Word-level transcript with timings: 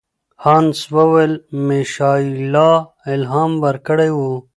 هانس 0.43 0.79
وویل 0.95 1.33
میشایلا 1.67 2.71
الهام 3.13 3.51
ورکړی 3.63 4.11
و. 4.13 4.19